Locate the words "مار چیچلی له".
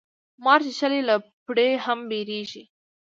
0.43-1.15